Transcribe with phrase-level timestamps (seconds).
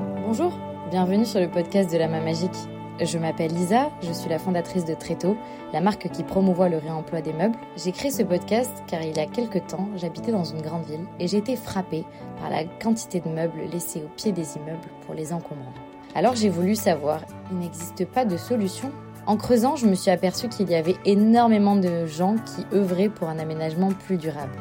[0.00, 0.52] Bonjour,
[0.90, 2.50] bienvenue sur le podcast de la main magique.
[3.00, 5.36] Je m'appelle Lisa, je suis la fondatrice de Tréto,
[5.72, 7.56] la marque qui promouvoit le réemploi des meubles.
[7.76, 11.06] J'ai créé ce podcast car il y a quelques temps, j'habitais dans une grande ville
[11.20, 12.04] et j'ai été frappée
[12.40, 15.74] par la quantité de meubles laissés au pied des immeubles pour les encombrants.
[16.16, 17.20] Alors j'ai voulu savoir,
[17.52, 18.90] il n'existe pas de solution?
[19.26, 23.28] En creusant, je me suis aperçue qu'il y avait énormément de gens qui œuvraient pour
[23.28, 24.56] un aménagement plus durable.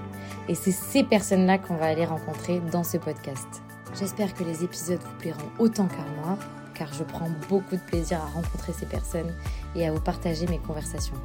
[0.47, 3.63] Et c'est ces personnes-là qu'on va aller rencontrer dans ce podcast.
[3.99, 6.37] J'espère que les épisodes vous plairont autant qu'à moi,
[6.73, 9.31] car je prends beaucoup de plaisir à rencontrer ces personnes
[9.75, 11.15] et à vous partager mes conversations.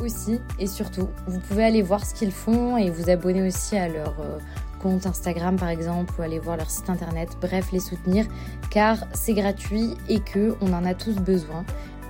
[0.00, 3.88] Aussi et surtout, vous pouvez aller voir ce qu'ils font et vous abonner aussi à
[3.88, 4.38] leur euh,
[4.80, 8.26] compte Instagram par exemple ou aller voir leur site internet, bref les soutenir
[8.70, 11.64] car c'est gratuit et que on en a tous besoin.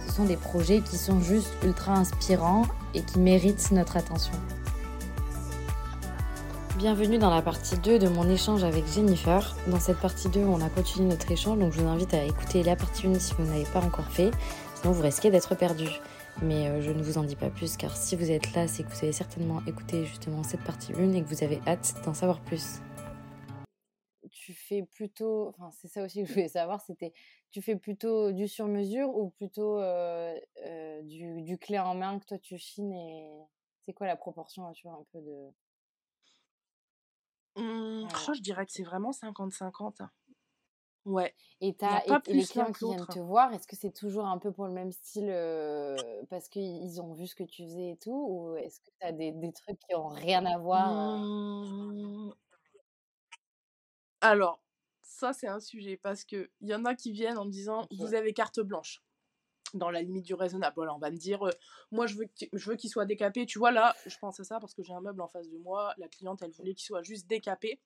[0.06, 4.34] Ce sont des projets qui sont juste ultra inspirants et qui méritent notre attention.
[6.82, 9.54] Bienvenue dans la partie 2 de mon échange avec Jennifer.
[9.68, 12.64] Dans cette partie 2, on a continué notre échange, donc je vous invite à écouter
[12.64, 14.32] la partie 1 si vous n'avez pas encore fait,
[14.74, 15.86] sinon vous risquez d'être perdu.
[16.42, 18.82] Mais euh, je ne vous en dis pas plus, car si vous êtes là, c'est
[18.82, 22.14] que vous avez certainement écouté justement cette partie 1 et que vous avez hâte d'en
[22.14, 22.80] savoir plus.
[24.32, 27.12] Tu fais plutôt, enfin c'est ça aussi que je voulais savoir, c'était
[27.52, 32.24] tu fais plutôt du sur-mesure ou plutôt euh, euh, du, du clé en main que
[32.24, 33.30] toi tu chines et
[33.84, 35.52] c'est quoi la proportion, tu vois, un peu de...
[37.56, 40.02] Mmh, oh, je dirais que c'est vraiment 50-50.
[41.04, 41.34] Ouais.
[41.60, 44.38] Et, as, et, et les clients qui viennent te voir, est-ce que c'est toujours un
[44.38, 47.96] peu pour le même style euh, parce qu'ils ont vu ce que tu faisais et
[47.98, 51.18] tout Ou est-ce que tu as des, des trucs qui ont rien à voir euh
[51.24, 52.32] Mmh,
[54.20, 54.62] Alors,
[55.02, 57.86] ça, c'est un sujet parce qu'il y en a qui viennent en me disant.
[57.90, 59.02] Vous avez carte blanche,
[59.74, 60.74] dans la limite du raisonnable.
[60.76, 61.50] Voilà, on va me dire euh,
[61.90, 63.46] Moi, je veux je veux qu'il soit décapé.
[63.46, 65.58] Tu vois, là, je pense à ça parce que j'ai un meuble en face de
[65.58, 65.94] moi.
[65.98, 67.80] La cliente, elle voulait qu'il soit juste décapé.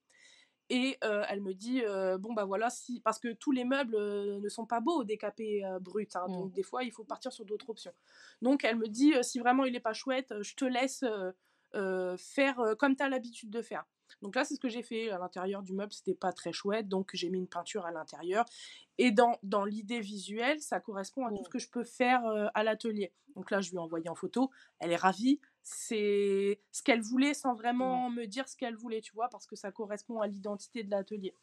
[0.69, 2.99] Et euh, elle me dit euh, Bon, bah voilà, si.
[3.01, 6.07] Parce que tous les meubles ne sont pas beaux décapés bruts.
[6.15, 6.33] hein, Mm.
[6.33, 7.93] donc, des fois, il faut partir sur d'autres options.
[8.41, 11.05] Donc, elle me dit Si vraiment il est pas chouette, je te laisse
[12.17, 13.85] faire comme tu as l'habitude de faire.
[14.21, 16.87] Donc là, c'est ce que j'ai fait à l'intérieur du meuble, c'était pas très chouette,
[16.87, 18.45] donc j'ai mis une peinture à l'intérieur.
[18.97, 22.47] Et dans, dans l'idée visuelle, ça correspond à tout ce que je peux faire euh,
[22.53, 23.13] à l'atelier.
[23.35, 25.39] Donc là, je lui ai envoyé en photo, elle est ravie.
[25.61, 29.55] C'est ce qu'elle voulait sans vraiment me dire ce qu'elle voulait, tu vois, parce que
[29.55, 31.35] ça correspond à l'identité de l'atelier.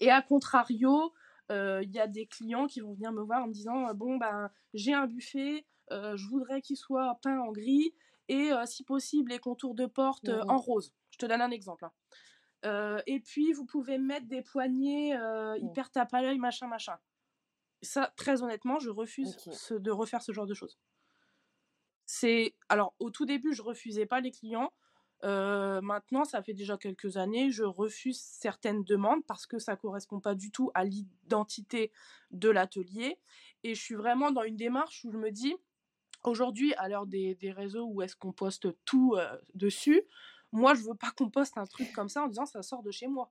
[0.00, 1.12] Et à contrario,
[1.50, 3.94] euh, il y a des clients qui vont venir me voir en me disant euh,
[3.94, 7.94] Bon, ben, j'ai un buffet, euh, je voudrais qu'il soit peint en gris
[8.28, 10.60] et euh, si possible les contours de porte euh, en Mhm.
[10.60, 10.92] rose.
[11.10, 11.84] Je te donne un exemple.
[11.84, 11.92] hein.
[12.64, 15.64] Euh, et puis, vous pouvez mettre des poignées euh, Mm.
[15.66, 16.98] hyper tape à l'œil, machin, machin.
[17.82, 20.78] Ça, très honnêtement, je refuse ce- de refaire ce genre de choses.
[22.06, 24.72] C'est alors au tout début, je refusais pas les clients.
[25.24, 30.20] Euh, maintenant, ça fait déjà quelques années, je refuse certaines demandes parce que ça correspond
[30.20, 31.92] pas du tout à l'identité
[32.30, 33.18] de l'atelier.
[33.64, 35.54] Et je suis vraiment dans une démarche où je me dis,
[36.24, 40.02] aujourd'hui, à l'heure des, des réseaux où est-ce qu'on poste tout euh, dessus,
[40.52, 42.90] moi, je veux pas qu'on poste un truc comme ça en disant ça sort de
[42.90, 43.30] chez moi.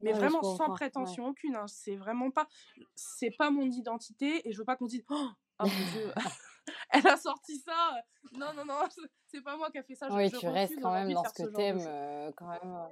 [0.00, 0.68] Mais Ouais, vraiment sans.
[0.68, 0.74] Ouais.
[0.76, 1.56] prétention aucune.
[1.56, 1.66] hein.
[1.66, 2.46] C'est vraiment pas,
[2.94, 5.28] c'est pas mon identité et je veux pas qu'on dise, oh,
[5.58, 6.12] ah mon dieu,
[6.90, 7.96] elle a sorti ça.
[7.96, 8.74] euh, Non, non, non,
[9.30, 10.08] c'est- pas moi qui a fait ça.
[10.08, 12.88] Je, Oui, je tu restes quand même dans ce que t'aimes, euh, quand même.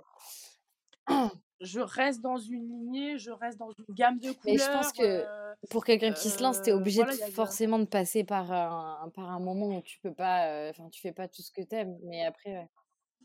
[1.60, 4.92] Je reste dans une lignée, je reste dans une gamme de Mais je pense couleurs.
[4.92, 7.84] que euh, pour quelqu'un qui se lance, t'es euh, obligé voilà, de a forcément de
[7.86, 11.28] passer par un, par un moment où tu peux pas, euh, enfin, tu fais pas
[11.28, 12.68] tout ce que t'aimes, mais après, ouais.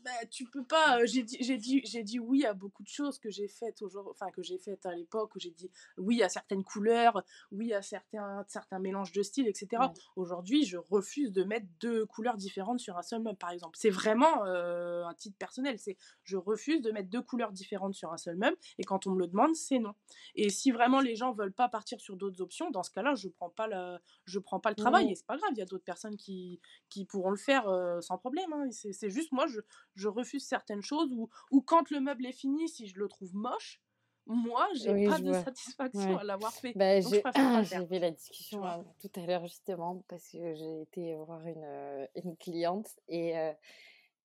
[0.04, 0.98] Bah, tu peux pas.
[0.98, 3.82] euh, j'ai dit, j'ai dit, j'ai dit oui à beaucoup de choses que j'ai faites
[3.82, 7.72] aujourd'hui, enfin que j'ai faites à l'époque où j'ai dit oui à certaines couleurs, oui
[7.72, 9.68] à certains, certains mélanges de styles, etc.
[9.80, 9.86] Ouais.
[10.16, 13.76] Aujourd'hui, je refuse de mettre deux couleurs différentes sur un seul meuble, par exemple.
[13.78, 15.78] C'est vraiment euh, un titre personnel.
[15.78, 18.56] C'est, je refuse de mettre deux couleurs différentes sur un seul meuble.
[18.78, 19.94] Et quand on me le demande, c'est non.
[20.34, 23.28] Et si vraiment les gens veulent pas partir sur d'autres options, dans ce cas-là, je
[23.28, 25.04] prends pas le, je prends pas le travail.
[25.04, 25.10] Mhm.
[25.12, 25.50] Et c'est pas grave.
[25.52, 28.52] Il y a d'autres personnes qui, qui pourront le faire euh, sans problème.
[28.52, 28.66] hein.
[28.72, 29.60] C'est, c'est juste moi, je
[29.94, 33.34] je refuse certaines choses ou, ou quand le meuble est fini, si je le trouve
[33.34, 33.80] moche,
[34.26, 35.44] moi, j'ai Oui, pas je de vois.
[35.44, 36.18] satisfaction Ouais.
[36.18, 36.76] à l'avoir fait.
[36.76, 37.14] Bah, Donc,
[37.62, 41.62] j'ai fait la discussion euh, tout à l'heure justement parce que j'ai été voir une,
[41.64, 43.52] euh, une cliente et, euh,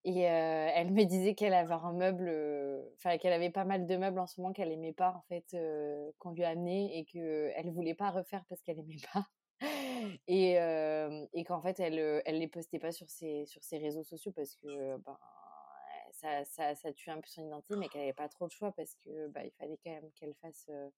[0.06, 3.88] et euh, elle me disait qu'elle avait un meuble, euh, enfin qu'elle avait pas mal
[3.88, 5.56] de meubles en ce moment qu'elle aimait pas en fait,
[6.19, 9.28] qu'on lui a amené et que elle voulait pas refaire parce qu'elle aimait pas
[10.28, 10.54] et,
[11.34, 14.56] et qu'en fait elle elle les postait pas sur ses sur ses réseaux sociaux parce
[14.56, 15.18] que ben
[16.18, 18.72] ça, ça, ça tue un peu son identité mais qu'elle avait pas trop de choix
[18.72, 20.90] parce que bah il fallait quand même qu'elle fasse euh,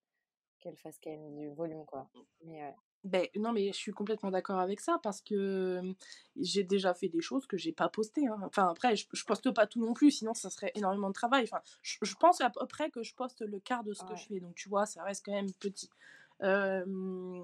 [0.60, 2.10] qu'elle fasse quand même du volume quoi.
[2.44, 2.76] Mais ouais.
[3.06, 5.96] Ben non, mais je suis complètement d'accord avec ça parce que, mmh,
[6.36, 8.40] j'ai déjà fait des choses que j'ai pas postées, hein.
[8.44, 11.44] Enfin après je je poste pas tout non plus, sinon ça serait énormément de travail.
[11.44, 14.16] Enfin, je je pense à peu près que je poste le quart de ce que
[14.16, 15.90] je fais, donc tu vois, ça reste quand même petit.
[16.42, 17.40] Je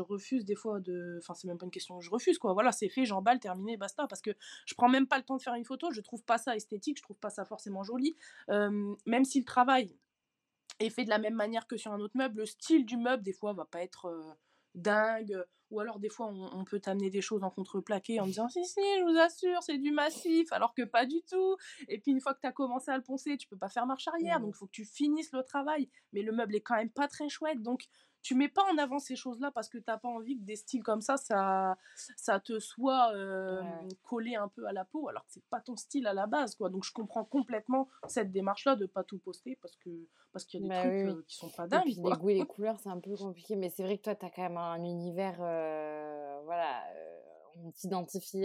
[0.00, 2.88] refuse des fois de enfin c'est même pas une question, je refuse quoi, voilà, c'est
[2.88, 4.06] fait, j'emballe, terminé, basta.
[4.06, 4.30] Parce que
[4.66, 6.98] je prends même pas le temps de faire une photo, je trouve pas ça esthétique,
[6.98, 8.16] je trouve pas ça forcément joli.
[8.48, 9.96] Même si le travail
[10.78, 13.22] est fait de la même manière que sur un autre meuble, le style du meuble
[13.22, 14.10] des fois va pas être,
[14.74, 18.48] dingue, ou alors des fois on on peut t'amener des choses en contreplaqué en disant:
[18.48, 21.56] «Si, si, je vous assure, c'est du massif», alors que pas du tout
[21.88, 23.86] et puis une fois que tu as commencé à le poncer, tu peux pas faire
[23.86, 24.40] marche arrière, Mmh.
[24.40, 25.88] donc il faut que tu finisses le travail.
[26.12, 27.84] Mais le meuble est quand même pas très chouette, donc
[28.22, 30.56] tu mets pas en avant ces choses-là parce que tu as pas envie que des
[30.56, 31.76] styles comme ça, ça
[32.16, 33.88] ça te soit, ouais.
[34.02, 36.54] collé un peu à la peau, alors que c'est pas ton style à la base,
[36.54, 36.68] quoi.
[36.70, 39.90] Donc je comprends complètement cette démarche-là de pas tout poster parce que
[40.32, 42.16] parce qu'il y a des Bah, trucs, oui, qui sont pas et puis dingues, les
[42.18, 44.30] goûts et les couleurs, c'est un peu compliqué, mais c'est vrai que toi, tu as
[44.30, 45.36] quand même un univers,
[46.44, 46.84] voilà,
[47.56, 48.44] on t'identifie,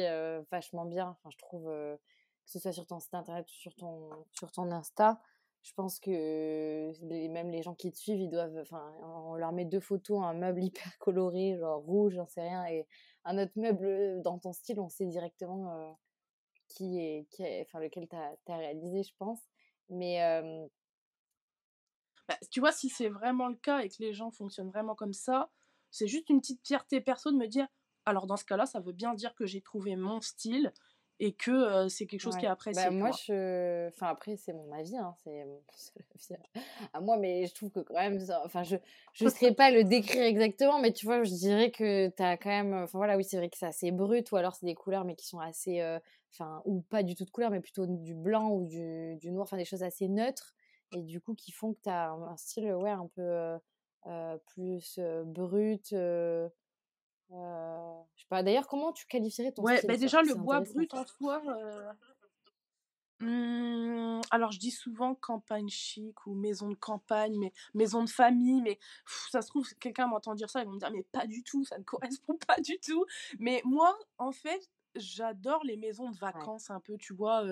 [0.51, 4.09] vachement bien, enfin je trouve, que ce soit sur ton site internet ou sur ton
[4.31, 5.21] sur ton Insta.
[5.65, 6.91] Je pense que
[7.27, 10.33] même les gens qui te suivent, ils doivent enfin, on leur met 2 photos, un
[10.33, 12.87] meuble hyper coloré, genre rouge, j'en sais rien et
[13.25, 15.93] un autre meuble, heu, dans ton style, on sait directement, heu,
[16.69, 17.27] qui est
[17.63, 19.41] enfin lequel tu as réalisé, je pense.
[19.89, 20.69] Mais hem
[22.27, 25.13] Bah, tu vois, si c'est vraiment le cas et que les gens fonctionnent vraiment comme
[25.13, 25.51] ça,
[25.91, 27.67] c'est juste une petite fierté perso de me dire:
[28.05, 30.73] «Alors dans ce cas-là, ça veut bien dire que j'ai trouvé mon style
[31.19, 34.53] et que, c'est quelque chose qui est bah, apprécié», tu moi je enfin après c'est
[34.53, 35.61] mon avis, hein, c'est mon
[36.29, 36.43] l'avis
[36.93, 38.75] à moi, mais je trouve que quand même ça enfin je
[39.13, 42.49] je saurais pas le décrire exactement, mais tu vois, je dirais que tu as quand
[42.49, 45.05] même, enfin voilà, oui, c'est vrai que c'est assez brut ou alors c'est des couleurs,
[45.05, 45.81] mais qui sont assez,
[46.33, 49.43] enfin ou pas du tout de couleur, mais plutôt du blanc ou du du noir,
[49.43, 50.53] enfin des choses assez neutres
[50.91, 53.21] et du coup qui font que tu as un style, ouais, un peu,
[54.07, 55.93] heu, plus, brut,
[57.29, 58.43] je sais pas.
[58.43, 59.87] D'ailleurs, comment tu qualifierais ton Ouais, style?
[59.87, 61.91] bah, déjà le bois brut en soi, heu
[63.21, 68.61] Mmh, alors je dis souvent campagne chic ou maison de campagne, mais maison de famille,
[68.61, 68.75] mais
[69.05, 71.41] pff, ça se trouve, quelqu'un m'entend dire ça, ils vont me dire: «Mais pas du
[71.41, 73.05] tout, ça ne correspond pas du tout».
[73.39, 76.49] Mais moi, en fait, j'adore les maisons de Ouais.
[76.49, 77.43] vacances un peu, tu vois?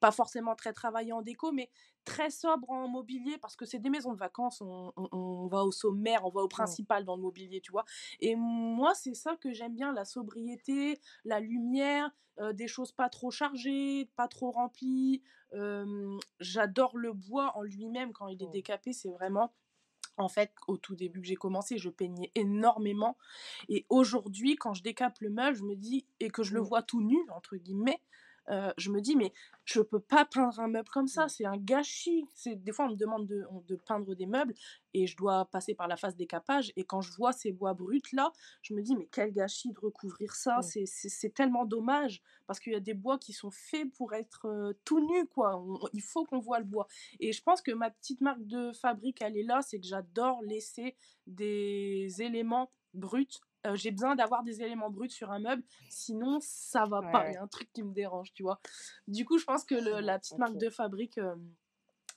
[0.00, 1.70] Pas forcément très travaillées en déco, mais
[2.04, 5.64] très sobres en mobilier parce que c'est des maisons de vacances, on on on va
[5.64, 7.84] au sommaire, on va au principal dans le mobilier, tu vois?
[8.20, 12.10] Et moi, c'est ça que j'aime bien, la sobriété, la lumière,
[12.52, 15.22] des choses pas trop chargées, pas trop remplies.
[16.40, 19.52] J'adore le bois en lui-même quand il est décapé, c'est vraiment
[20.18, 23.16] en fait, au tout début que j'ai commencé, je peignais énormément
[23.68, 26.62] et aujourd'hui, quand je décape le meuble, je me dis et que je le Mmh.
[26.62, 28.00] vois «tout nu» entre guillemets,
[28.50, 29.32] heu, je me dis: «Mais
[29.64, 32.24] je peux pas peindre un meuble comme ça, c'est un gâchis».
[32.34, 34.54] C'est des fois, on me demande de peindre des meubles
[34.94, 38.02] et je dois passer par la phase décapage et quand je vois ces bois bruts
[38.12, 42.72] là, je me dis: «Mais quel gâchis de recouvrir ça, c'est tellement dommage» parce qu'il
[42.72, 46.02] y a des bois qui sont faits pour être, heu, tout nus quoi, on il
[46.02, 46.86] faut qu'on voit le bois
[47.20, 50.42] et je pense que ma petite marque de fabrique, elle est là, c'est que j'adore
[50.42, 50.96] laisser
[51.26, 53.26] des éléments bruts.
[53.74, 57.32] J'ai besoin d'avoir des éléments bruts sur un meuble, sinon ça va Ouais, pas, il
[57.32, 58.60] y a un truc qui me dérange, tu vois?
[59.08, 61.18] Du coup, je pense que le la petite marque de fabrique,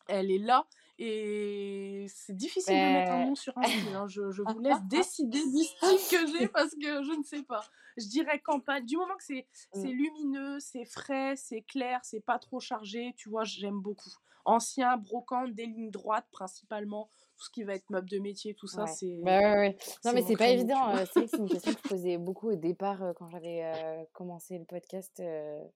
[0.08, 0.68] elle est là
[0.98, 4.08] et c'est difficile de mettre un nom sur un style, hein.
[4.08, 7.68] Je je vous laisse décider du style que j'ai parce que je ne sais pas.
[7.98, 9.92] Je dirais campagne, du moment que c'est c'est Mmh.
[9.92, 13.44] lumineux, c'est frais, c'est clair, c'est pas trop chargé, tu vois?
[13.46, 14.12] J'aime beaucoup.
[14.46, 18.68] Ancien, brocante, des lignes droites principalement, tout ce qui va être meuble de métier, tout
[18.68, 18.88] ça, Ouais.
[18.88, 19.78] c'est Bah, ouais, ouais.
[20.04, 22.18] Non, mais c'est pas évident, heu, c'est vrai que c'est une question que je posais
[22.18, 25.22] beaucoup au départ, heu, quand j'avais, heu, commencé le podcast,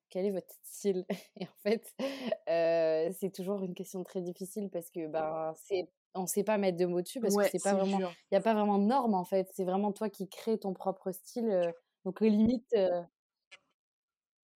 [0.09, 1.05] quel est votre style?
[1.37, 1.93] Et en fait,
[2.47, 6.85] c'est toujours une question très difficile parce que, ben, c'est on sait pas mettre de
[6.85, 7.99] mots dessus parce que Ouais, c'est pas vraiment
[8.31, 9.49] il y a pas vraiment de norme, en fait.
[9.53, 11.73] C'est vraiment toi qui crée ton propre style,
[12.05, 12.89] donc heu, limite, heu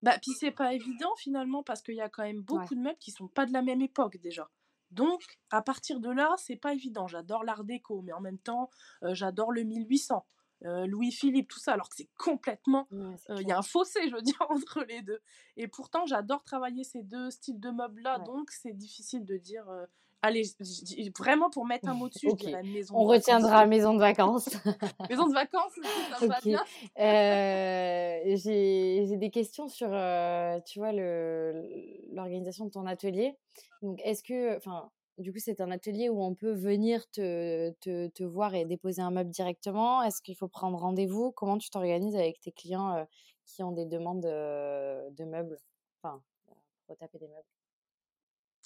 [0.03, 2.67] Bah, puis c'est pas évident finalement parce qu'il y a quand même ouais.
[2.67, 4.49] beaucoup de meubles qui sont pas de la même époque déjà.
[4.91, 7.07] Donc à partir de là, c'est pas évident.
[7.07, 8.69] J'adore l'art déco, mais en même temps,
[9.03, 10.25] heu, j'adore le 1800,
[10.65, 14.07] heu, Louis-Philippe, tout ça, alors que c'est complètement, Ouais, heu, il y a un fossé,
[14.09, 15.19] je veux dire, entre les 2
[15.57, 18.27] et pourtant j'adore travailler ces 2 styles de meubles-là, Ouais.
[18.27, 19.69] donc c'est difficile de dire,
[20.21, 20.43] allez,
[21.17, 23.45] vraiment pour mettre un mot dessus, je OK, dirais maison on de vacances.
[23.45, 24.49] retiendra maison de vacances.
[25.09, 26.65] Maison de vacances, ça me va bien.
[26.99, 31.63] heu, j'ai j'ai des questions sur, heu, tu vois, le
[32.13, 33.37] l'organisation de ton atelier.
[33.81, 38.07] Donc est-ce que enfin, du coup, c'est un atelier où on peut venir te te
[38.09, 40.03] te voir et déposer un meuble directement?
[40.03, 41.31] Est-ce qu'il faut prendre rendez-vous?
[41.31, 43.05] Comment tu t'organises avec tes clients, heu,
[43.45, 45.57] qui ont des demandes, heu, de meubles?
[46.03, 46.21] Enfin,
[46.87, 47.56] pour taper des meubles?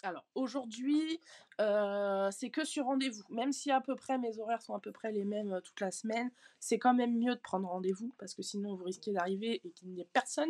[0.03, 1.19] Alors aujourd'hui,
[1.59, 3.23] c'est que sur rendez-vous.
[3.29, 5.91] Même si à peu près mes horaires sont à peu près les mêmes toute la
[5.91, 9.69] semaine, c'est quand même mieux de prendre rendez-vous parce que sinon vous risquez d'arriver et
[9.71, 10.49] qu'il n'y ait personne.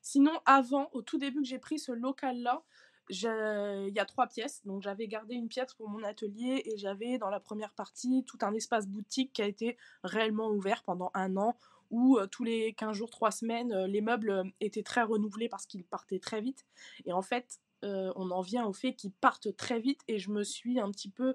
[0.00, 2.62] sinon, avant, au tout début que j'ai pris ce local-là,
[3.10, 4.62] il y a trois pièces.
[4.64, 8.38] Donc j'avais gardé une pièce pour mon atelier et j'avais dans la première partie tout
[8.42, 11.56] un espace boutique qui a été réellement ouvert pendant un an
[11.90, 16.18] où tous les 15 jours, 3 semaines, les meubles étaient très renouvelés parce qu'ils partaient
[16.18, 16.64] très vite.
[17.04, 20.42] Et en fait, on en vient au fait qu'ils partent très vite et je me
[20.42, 21.34] suis un petit peu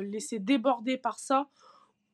[0.00, 1.48] laissée déborder par ça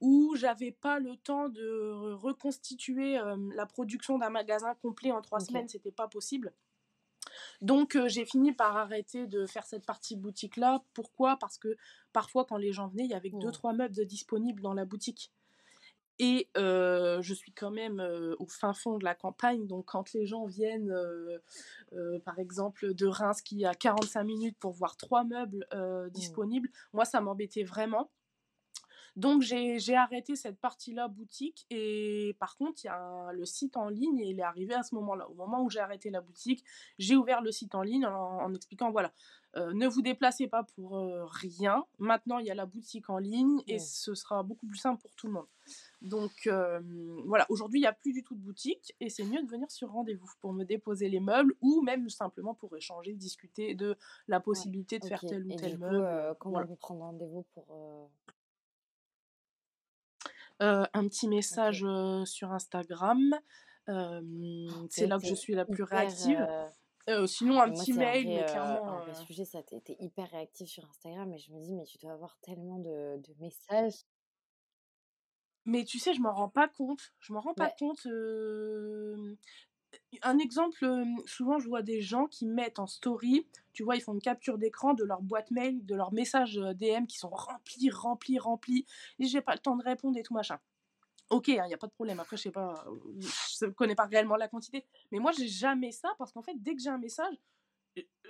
[0.00, 3.18] où j'avais pas le temps de reconstituer
[3.54, 6.52] la production d'un magasin complet en trois semaines, c'était pas possible.
[7.60, 10.82] Donc j'ai fini par arrêter de faire cette partie boutique là.
[10.94, 11.36] Pourquoi?
[11.36, 11.76] Parce que
[12.12, 14.84] parfois quand les gens venaient, il y avait que deux trois meubles disponibles dans la
[14.84, 15.32] boutique.
[16.18, 18.00] Et je suis quand même
[18.38, 20.92] au fin fond de la campagne, donc quand les gens viennent,
[22.24, 26.10] par exemple, de Reims, qui a 45 minutes pour voir trois meubles mmh.
[26.10, 28.10] disponibles, moi, ça m'embêtait vraiment.
[29.18, 33.88] Donc j'ai arrêté cette partie-là boutique et par contre il y a le site en
[33.88, 35.28] ligne et il est arrivé à ce moment-là.
[35.28, 36.64] Au moment où j'ai arrêté la boutique,
[37.00, 39.12] j'ai ouvert le site en ligne en, expliquant voilà,
[39.74, 40.92] ne vous déplacez pas pour
[41.30, 41.84] rien.
[41.98, 45.14] Maintenant il y a la boutique en ligne et ce sera beaucoup plus simple pour
[45.14, 45.46] tout le monde.
[46.02, 46.48] Donc
[47.24, 49.70] voilà, aujourd'hui il n'y a plus du tout de boutique et c'est mieux de venir
[49.70, 53.96] sur rendez-vous pour me déposer les meubles ou même simplement pour échanger, discuter de
[54.28, 56.36] la possibilité de faire tel ou tel meuble.
[56.38, 58.10] comment vous prendre rendez-vous pour
[60.60, 61.84] un petit message
[62.24, 63.34] sur Instagram.
[63.86, 66.46] c'est là que je suis la plus réactive.
[67.26, 69.02] Sinon, un petit mail, mais clairement.
[69.02, 72.12] Un sujet, ça t'es hyper réactif sur Instagram, mais je me dis, mais tu dois
[72.12, 74.04] avoir tellement de, messages.
[75.64, 77.12] Mais tu sais, je m'en rends pas compte.
[77.20, 78.06] Je m'en rends pas compte.
[80.22, 84.12] Un exemple, souvent je vois des gens qui mettent en story, tu vois, ils font
[84.12, 88.38] une capture d'écran de leur boîte mail, de leurs messages DM qui sont remplis, remplis,
[88.38, 88.86] remplis.
[89.18, 90.58] Et j'ai pas le temps de répondre et tout machin.
[91.30, 92.20] Ok, il hein, n'y a pas de problème.
[92.20, 92.84] Après, je sais pas,
[93.18, 94.86] je connais pas réellement la quantité.
[95.12, 97.34] Mais moi, j'ai jamais ça parce qu'en fait, dès que j'ai un message,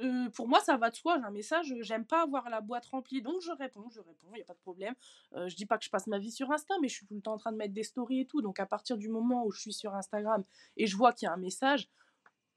[0.03, 1.19] euh, pour moi, ça va de soi.
[1.19, 4.37] J'ai un message, j'aime pas avoir la boîte remplie, donc je réponds, je réponds, il
[4.37, 4.95] n'y a pas de problème.
[5.35, 7.15] Euh, je dis pas que je passe ma vie sur Insta, mais je suis tout
[7.15, 8.43] le temps en train de mettre des stories et tout.
[8.43, 10.45] Donc à partir du moment où je suis sur Instagram
[10.77, 11.89] et je vois qu'il y a un message,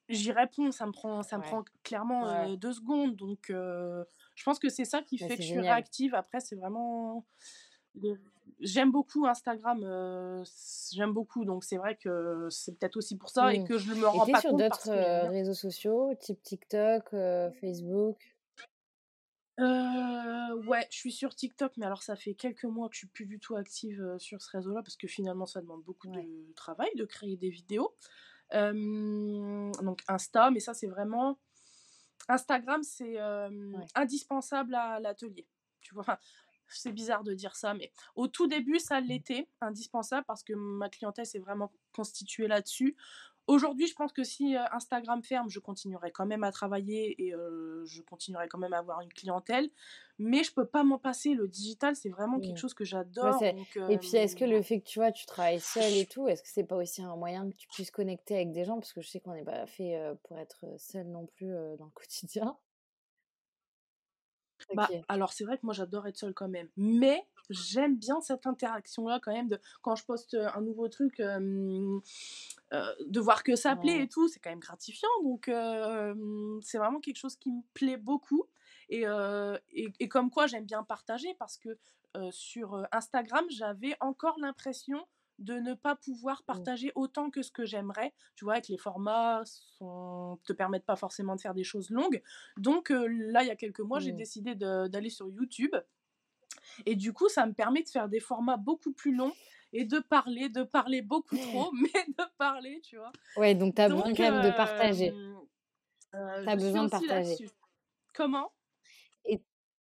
[0.10, 0.72] j'y réponds.
[0.72, 3.16] Ça me prend, ça me prend clairement euh, deux secondes.
[3.16, 6.16] Donc je pense que c'est ça qui fait que je suis réactive.
[6.16, 7.26] Après, c'est vraiment
[8.60, 10.44] J'aime beaucoup Instagram, euh,
[10.94, 13.68] j'aime beaucoup, donc c'est vrai que c'est peut-être aussi pour ça et mmh.
[13.68, 18.18] que je ne me rends pas sur d'autres euh, réseaux sociaux, type TikTok, euh, Facebook?
[19.58, 23.26] Ouais, je suis sur TikTok, mais alors ça fait quelques mois que je suis plus
[23.26, 27.06] du tout active sur ce réseau-là parce que finalement ça demande beaucoup de travail de
[27.06, 27.96] créer des vidéos.
[28.52, 31.38] donc Insta, mais ça c'est vraiment
[32.28, 33.18] Instagram, c'est
[33.96, 35.48] indispensable à l'atelier.
[35.82, 36.20] Tu vois,
[36.78, 39.06] c'est bizarre de dire ça, mais au tout début, ça mmh.
[39.06, 42.96] l'était, indispensable, parce que ma clientèle s'est vraiment constituée là-dessus.
[43.48, 48.02] Aujourd'hui, je pense que si Instagram ferme, je continuerai quand même à travailler et je
[48.04, 49.70] continuerai quand même à avoir une clientèle.
[50.20, 51.34] Mais je peux pas m'en passer.
[51.34, 53.42] Le digital, c'est vraiment quelque chose que j'adore.
[53.44, 56.44] et puis, est-ce que le fait que tu vois, tu travailles seul et tout, est-ce
[56.44, 58.76] que c'est pas aussi un moyen que tu puisses connecter avec des gens?
[58.76, 61.92] Parce que je sais qu'on n'est pas fait pour être seul non plus dans le
[61.96, 62.58] quotidien.
[64.74, 68.46] Bah, alors c'est vrai que moi j'adore être seule quand même, mais j'aime bien cette
[68.48, 72.02] interaction-là quand même de quand je poste un nouveau truc, de
[73.20, 75.10] voir que ça plaît et tout, c'est quand même gratifiant.
[75.24, 75.46] Donc
[76.62, 78.46] c'est vraiment quelque chose qui me plaît beaucoup
[78.90, 79.06] et,
[80.00, 81.78] et comme quoi j'aime bien partager parce que
[82.32, 85.06] sur Instagram j'avais encore l'impression
[85.42, 86.46] de ne pas pouvoir mmh.
[86.46, 88.14] partager autant que ce que j'aimerais.
[88.36, 89.44] Tu vois, que les formats
[89.82, 92.22] ne te permettent pas forcément de faire des choses longues.
[92.58, 94.18] Donc là, il y a quelques mois, j'ai mmh.
[94.18, 95.76] décidé d'aller sur YouTube.
[96.86, 99.34] Et du coup, ça me permet de faire des formats beaucoup plus longs
[99.74, 103.12] et de parler, de parler beaucoup trop, mais de parler, tu vois.
[103.36, 105.14] Ouais, donc tu as besoin quand même de partager.
[106.12, 106.18] Tu
[106.50, 107.50] as besoin de partager.
[108.14, 108.52] Comment?
[109.26, 109.42] Et...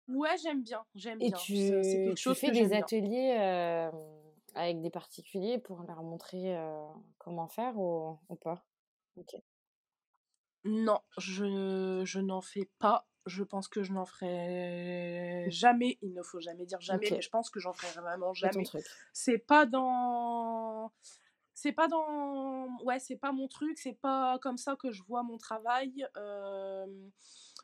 [0.09, 1.31] Ouais, j'aime bien, j'aime bien.
[1.31, 1.73] Tu,
[2.15, 3.89] tu fais des ateliers
[4.57, 6.57] avec des particuliers pour leur montrer
[7.19, 8.65] comment faire ou, pas?
[10.65, 13.07] Non, je, je n'en fais pas.
[13.27, 15.99] Je pense que je n'en ferai jamais.
[16.03, 18.65] Il ne faut jamais dire jamais, mais je pense que j'en ferai vraiment jamais.
[19.13, 20.93] C'est pas dans
[21.55, 25.23] c'est pas dans ouais c'est pas mon truc c'est pas comme ça que je vois
[25.23, 26.07] mon travail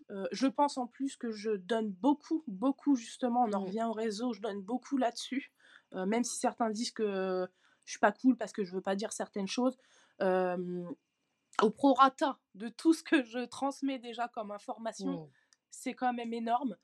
[0.08, 3.64] je pense en plus que je donne beaucoup beaucoup justement on en mmh.
[3.64, 5.61] revient au réseau je donne beaucoup là-dessus euh,
[5.94, 7.46] même si certains disent que
[7.84, 9.76] je suis pas cool parce que je veux pas dire certaines choses.
[10.20, 15.30] au prorata de tout ce que je transmets déjà comme information, mmh.
[15.70, 16.76] c'est quand même énorme.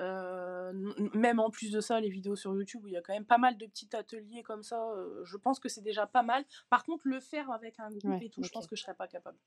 [0.00, 0.72] Euh,
[1.14, 3.26] même en plus de ça, les vidéos sur YouTube où il y a quand même
[3.26, 6.44] pas mal de petits ateliers comme ça, euh, je pense que c'est déjà pas mal.
[6.70, 9.08] Par contre, le faire avec un groupe et tout, je pense que je serais pas
[9.08, 9.38] capable.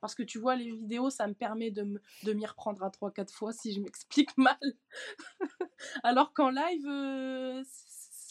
[0.00, 3.32] Parce que tu vois, les vidéos, ça me permet de, de m'y reprendre à 3-4
[3.32, 4.58] fois si je m'explique mal.
[6.02, 7.62] Alors qu'en live, euh,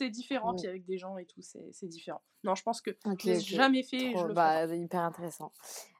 [0.01, 0.55] c'est différent.
[0.55, 2.21] Puis avec des gens et tout, c'est différent.
[2.43, 4.13] Non, je pense que je l'ai jamais fait.
[4.17, 5.53] je le bah, hyper intéressant.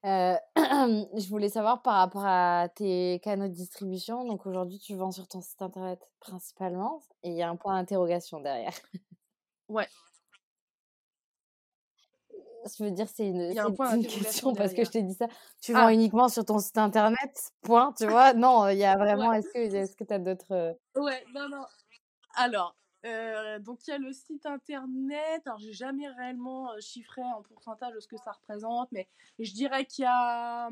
[0.06, 4.26] Euh, je voulais savoir par rapport à tes canaux de distribution.
[4.26, 7.04] Donc aujourd'hui, tu vends sur ton site internet principalement.
[7.22, 8.74] Et il y a un point d'interrogation derrière.
[9.70, 9.88] ouais.
[12.78, 15.28] Je veux dire, c'est une, une question parce que je t'ai dit ça.
[15.62, 15.94] Tu vends ah.
[15.94, 18.34] uniquement sur ton site internet, point, tu vois?
[18.34, 19.34] Non, il y a vraiment.
[19.34, 20.52] Est-ce que tu as d'autres.
[20.52, 21.66] Euh ouais, non, non.
[22.36, 25.42] Alors, euh, donc il y a le site internet.
[25.46, 29.08] Alors j'ai jamais réellement euh, chiffré en pourcentage de ce que ça représente, mais
[29.40, 30.70] je dirais qu'il y a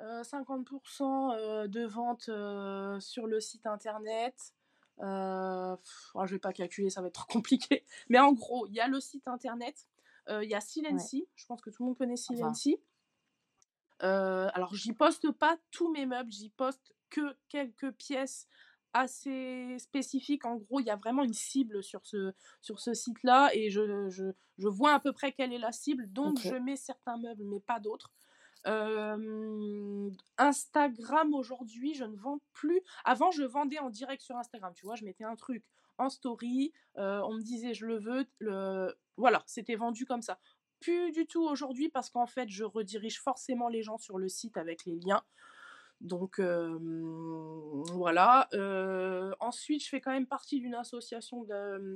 [0.00, 2.30] 50% euh, de ventes
[3.00, 4.54] sur le site internet.
[5.00, 5.76] Euh,
[6.14, 7.84] ne je vais pas calculer, ça va être trop compliqué.
[8.08, 9.88] Mais en gros, il y a le site internet,
[10.28, 11.26] il y a Silency.
[11.34, 12.80] Je pense que tout le monde connaît Silency.
[13.98, 18.48] alors j'y poste pas tous mes meubles, j'y poste que quelques pièces
[18.92, 20.44] assez spécifique.
[20.44, 24.08] En gros, il y a vraiment une cible sur ce, sur ce site-là et je,
[24.08, 26.10] je, je, vois à peu près quelle est la cible.
[26.12, 28.12] Donc, je mets certains meubles, mais pas d'autres.
[30.38, 32.80] Instagram aujourd'hui, je ne vends plus.
[33.04, 34.72] Avant, je vendais en direct sur Instagram.
[34.74, 35.64] Tu vois, je mettais un truc
[35.98, 36.72] en story.
[36.96, 38.26] on me disait je le veux.
[38.38, 38.94] Le...
[39.16, 40.38] Voilà, c'était vendu comme ça.
[40.80, 44.56] Plus du tout aujourd'hui parce qu'en fait, je redirige forcément les gens sur le site
[44.56, 45.22] avec les liens.
[46.02, 46.40] Donc
[47.92, 48.48] voilà.
[49.40, 51.46] ensuite, je fais quand même partie d'une association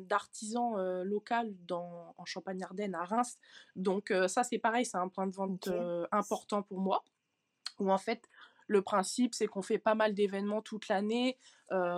[0.09, 1.35] d'artisans locaux
[2.17, 3.37] en Champagne-Ardenne à Reims.
[3.75, 5.69] Donc ça, c'est pareil, c'est un point de vente
[6.13, 7.05] important pour moi.
[7.79, 8.29] Où en fait,
[8.69, 11.37] le principe, c'est qu'on fait pas mal d'événements toute l'année,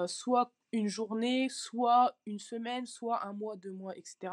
[0.07, 4.33] soit une journée, soit une semaine, soit un mois, deux mois, etc.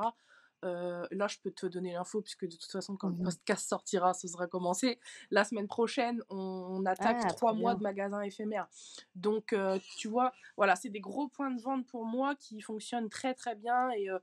[0.66, 3.70] Euh, là, je peux te donner l'info, puisque de toute façon, quand le mmh podcast
[3.70, 5.00] sortira, ce sera commencé.
[5.30, 8.68] La semaine prochaine, on, attaque ah, trois mois de magasins éphémères.
[9.16, 13.10] Donc, euh, tu vois, voilà, c'est des gros points de vente pour moi qui fonctionnent
[13.10, 13.92] très, très bien.
[13.92, 14.20] Et, euh,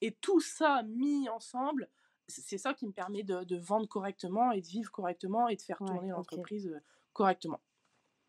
[0.00, 1.88] et, tout ça mis ensemble,
[2.28, 5.78] c'est ça qui me permet de, vendre correctement et de vivre correctement et de faire
[5.78, 6.80] tourner l'entreprise
[7.12, 7.60] correctement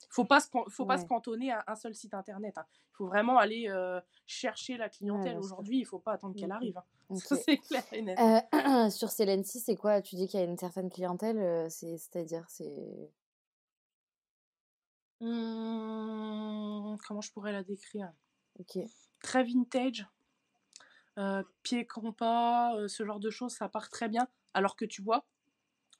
[0.09, 2.57] faut pas se, faut pas se cantonner à un seul site internet.
[2.57, 2.65] Hein.
[2.73, 3.71] Il faut vraiment aller
[4.25, 5.79] chercher la clientèle aujourd'hui.
[5.79, 6.77] Il faut pas attendre qu'elle mmh arrive.
[6.77, 6.83] Hein.
[7.25, 8.19] Ça, c'est clair et net.
[8.19, 10.01] Euh, sur Celency, c'est quoi?
[10.01, 13.11] Tu dis qu'il y a une certaine clientèle, c'est-à-dire c'est.
[15.19, 18.11] Mmh, comment je pourrais la décrire?
[18.59, 18.79] Ok.
[19.21, 20.07] Très vintage.
[21.63, 24.27] pied compas, ce genre de choses, ça part très bien.
[24.53, 25.25] Alors que tu vois,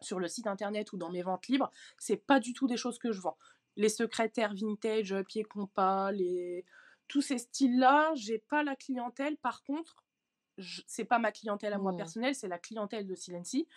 [0.02, 2.98] sur le site internet ou dans mes ventes libres, c'est pas du tout des choses
[2.98, 3.38] que je vends
[3.76, 6.66] les secrétaires vintage, euh, pied compas, les...
[7.08, 9.38] tous ces styles-là, j'ai pas la clientèle.
[9.38, 9.96] Par contre,
[10.88, 11.98] c'est pas ma clientèle à moi mmh.
[11.98, 13.68] personnelle, c'est la clientèle de Silency,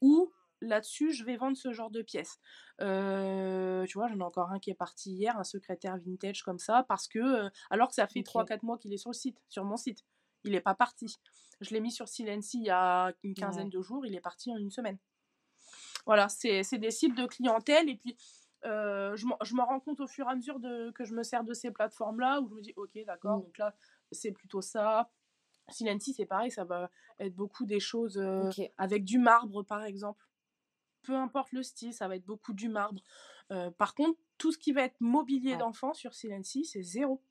[0.00, 2.38] où là-dessus, je vais vendre ce genre de pièces.
[2.80, 6.58] Euh, tu vois, j'en ai encore un qui est parti hier, un secrétaire vintage comme
[6.58, 9.38] ça, parce que, euh, alors que ça fait 3-4 mois qu'il est sur le site,
[9.48, 10.04] sur mon site,
[10.44, 11.16] il n'est pas parti.
[11.60, 14.50] Je l'ai mis sur Silency il y a une quinzaine de jours, il est parti
[14.50, 14.98] en une semaine.
[16.06, 18.16] Voilà, c'est des cibles de clientèle, et puis
[18.64, 21.44] euh, je me rends compte au fur et à mesure de, que je me sers
[21.44, 23.42] de ces plateformes-là, où je me dis, ok, d'accord, mm.
[23.42, 23.74] donc là,
[24.12, 25.10] c'est plutôt ça.
[25.68, 30.26] Silency, c'est pareil, ça va être beaucoup des choses euh, avec du marbre, par exemple.
[31.02, 33.02] Peu importe le style, ça va être beaucoup du marbre.
[33.50, 37.22] Euh, par contre, tout ce qui va être mobilier d'enfant sur Silency, c'est zéro.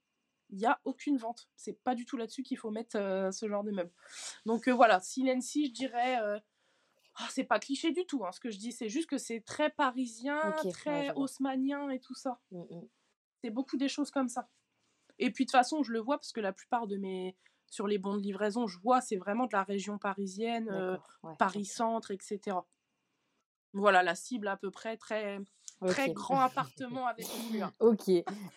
[0.50, 1.50] Il n'y a aucune vente.
[1.56, 3.94] C'est pas du tout là-dessus qu'il faut mettre ce genre de meubles.
[4.46, 6.42] Donc voilà, Silency, je dirais
[7.16, 9.42] ah, c'est pas cliché du tout, hein, ce que je dis, c'est juste que c'est
[9.42, 10.40] très parisien,
[10.72, 12.40] très haussmanien et tout ça.
[12.52, 12.64] Mmh.
[13.44, 14.50] C'est beaucoup des choses comme ça.
[15.20, 17.36] Et puis de toute façon, je le vois parce que la plupart de mes.
[17.74, 20.96] Sur les bons de livraison, je vois, c'est vraiment de la région parisienne, euh,
[21.40, 22.56] Paris-Centre, etc.
[23.74, 25.40] Voilà, la cible à peu près, très,
[25.88, 28.10] très grand appartement avec une Ok.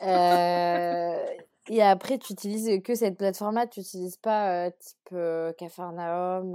[0.02, 1.26] Euh,
[1.68, 5.16] et après, tu utilises que cette plateforme-là, tu n'utilises pas euh, type
[5.56, 6.54] Cafarnaum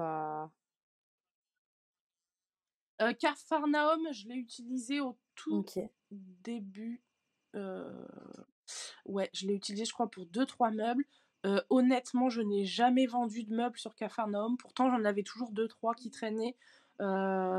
[3.02, 5.66] euh, Carfarnaum, je l'ai utilisé au tout
[6.12, 7.02] début.
[9.06, 11.08] Ouais, je l'ai utilisé, je crois, pour 2-3 meubles.
[11.46, 14.58] Euh, honnêtement, je n'ai jamais vendu de meubles sur Cafarnaum.
[14.58, 16.56] Pourtant, j'en avais toujours 2-3 qui traînaient.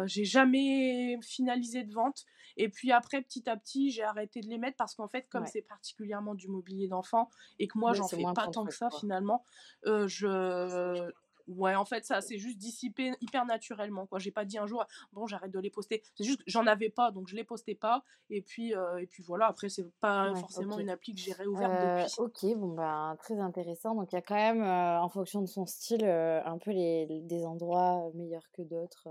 [0.07, 2.25] j'ai jamais finalisé de vente.
[2.57, 5.47] Et puis après, petit à petit, j'ai arrêté de les mettre parce qu'en fait, comme
[5.47, 9.45] c'est particulièrement du mobilier d'enfant et que moi, j'en fais pas tant que ça finalement,
[9.85, 11.11] je
[11.57, 14.19] Ouais, en fait, ça s'est juste dissipé hyper naturellement, quoi.
[14.19, 16.03] J'ai pas dit un jour: «Bon, j'arrête de les poster».
[16.15, 19.07] C'est juste que j'en avais pas, donc je les postais pas et puis, heu et
[19.07, 22.19] puis voilà, après c'est pas Ouais, forcément une appli que j'ai réouverte Heu, depuis.
[22.19, 23.95] OK, bon, ben, très intéressant.
[23.95, 24.67] Donc il y a quand même, heu,
[25.01, 29.09] en fonction de son style, un peu les des endroits, meilleurs que d'autres,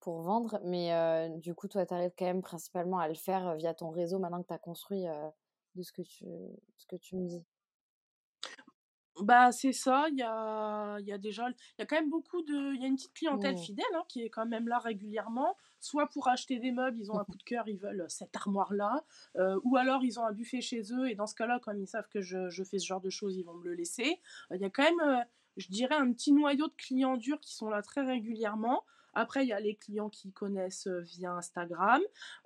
[0.00, 0.60] pour vendre.
[0.64, 4.18] Mais, du coup, toi, tu arrives quand même principalement à le faire, via ton réseau
[4.18, 5.04] maintenant que tu as construit,
[5.76, 6.26] de ce que tu
[6.78, 7.46] ce que tu me dis?
[9.20, 12.08] Bah, c'est ça, il y a il y a déjà il y a quand même
[12.08, 13.56] beaucoup de il y a une petite clientèle Mmh.
[13.56, 15.56] fidèle, hein, qui est quand même là régulièrement.
[15.80, 19.04] Soit pour acheter des meubles, ils ont un coup de cœur, ils veulent cette armoire-là,
[19.64, 22.08] ou alors ils ont un buffet chez eux et dans ce cas-là, comme ils savent
[22.08, 24.20] que je je fais ce genre de choses, ils vont me le laisser.
[24.52, 25.24] Il y a quand même,
[25.58, 28.84] je dirais un petit noyau de clients durs qui sont là très régulièrement.
[29.14, 32.00] Après, il y a les clients qui connaissent, heu, via Instagram,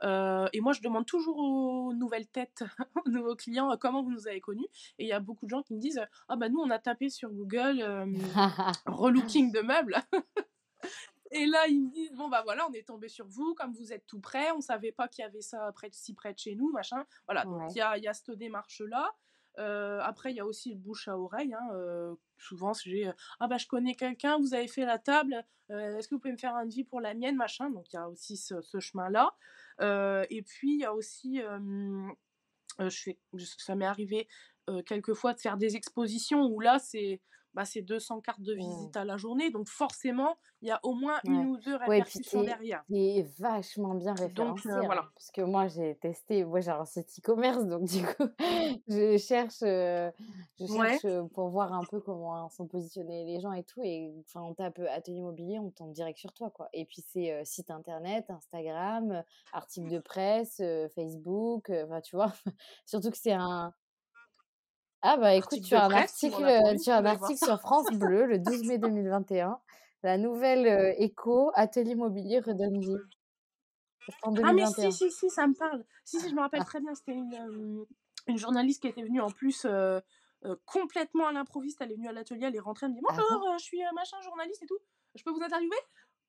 [0.05, 2.65] heu et moi je demande toujours aux nouvelles têtes,
[3.07, 4.67] aux nouveaux clients, heu: «Comment vous nous avez connus?»
[4.99, 6.79] et il y a beaucoup de gens qui me disent, «Ah bah nous on a
[6.79, 8.17] tapé sur Google, hem,
[8.87, 9.97] relooking de meubles»
[11.31, 13.93] et là ils me disent: «Bon bah voilà, on est tombé sur vous, comme vous
[13.93, 16.39] êtes tout près, on savait pas qu'il y avait ça près de si près de
[16.39, 17.05] chez nous, machin».
[17.27, 19.11] Voilà, donc il y a y a cette démarche-là.
[19.57, 21.69] Après il y a aussi le bouche à oreille, hein,
[22.43, 26.21] souvent j'ai, «Ah bah je connais quelqu'un, vous avez fait la table, est-ce que vous
[26.21, 28.61] pouvez me faire un devis pour la mienne?» machin, donc il y a aussi ce
[28.81, 29.35] chemin-là.
[29.81, 31.41] Heu et puis il y a aussi,
[32.81, 33.19] je fais
[33.59, 34.29] ça m'est arrivé,
[34.87, 37.21] quelquefois de faire des expositions où là c'est,
[37.55, 38.93] bah, c'est 200 cartes de Mmh.
[38.93, 41.47] visite à la journée, donc forcément, il y a au moins 1 Ouais.
[41.47, 42.85] ou 2 Ouais et puis tu répercussions es derrière.
[42.91, 45.13] es vachement bien Donc heu, référencée, hein, voilà.
[45.15, 48.25] parce que moi j'ai testé, moi j'ai un site e-commerce donc du coup
[48.89, 50.11] je cherche, heu,
[50.59, 51.01] je Ouais.
[51.01, 54.43] cherche, heu, pour voir un peu comment sont positionnés les gens et tout et enfin
[54.43, 58.27] on tape, atelier immobilier, on tombe direct sur toi, quoi et puis c'est, site internet,
[58.31, 60.61] Instagram, articles de presse,
[60.95, 62.33] Facebook, enfin tu vois?
[62.87, 63.73] Surtout que c'est un
[65.03, 66.45] ah bah écoute, Article tu as un presse, article,
[66.83, 69.59] tu as un article sur France Bleu le 12 mai 2021.
[70.03, 72.41] La nouvelle, heu, écho, atelier immobilier
[74.23, 74.91] en Ah mais si, 2021.
[74.93, 75.85] si, si, ça me parle.
[76.05, 77.85] Si, si, je me rappelle très bien, c'était une, hem,
[78.29, 80.01] une journaliste qui était venue en plus, heu,
[80.65, 81.81] complètement à l'improviste.
[81.81, 83.41] Elle est venue à l'atelier, elle est rentrée, elle me dit: Ah bon?
[83.41, 84.79] «Bonjour, je suis, machin journaliste et tout,
[85.15, 85.77] je peux vous interviewer?»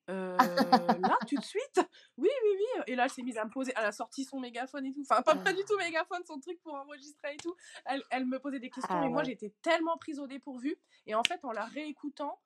[0.08, 0.12] «Heu,
[0.98, 1.80] là, tout de suite?»
[2.18, 4.38] «Oui, oui, oui», et là, elle s'est mise à me poser elle a sorti son
[4.40, 7.54] mégaphone et tout, enfin pas pas du tout mégaphone, son truc pour enregistrer et tout.
[7.86, 9.24] Elle elle me posait des questions Ah et moi ouais.
[9.24, 12.40] j'étais tellement prise au dépourvu et en fait, en la réécoutant,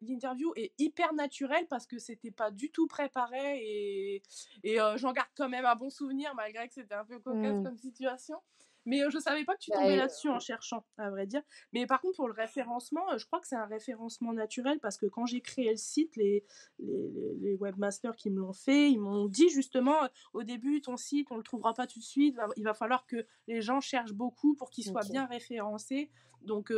[0.00, 4.22] l'interview est hyper naturelle parce que c'était pas du tout préparé et
[4.64, 7.56] et heu, j'en garde quand même un bon souvenir malgré que c'était un peu cocasse
[7.56, 7.62] Mmh.
[7.62, 8.38] comme situation.
[8.84, 11.42] Mais heu, je savais pas que tu Bah tombais là-dessus en cherchant, à vrai dire.
[11.72, 14.96] Mais par contre, pour le référencement, heu, je crois que c'est un référencement naturel parce
[14.98, 16.44] que quand j'ai créé le site, les
[16.78, 21.28] les les webmasters qui me l'ont fait, ils m'ont dit justement, «Au début, ton site,
[21.30, 24.54] on le trouvera pas tout de suite, il va falloir que les gens cherchent beaucoup
[24.54, 26.10] pour qu'il soit bien référencé».
[26.42, 26.72] Donc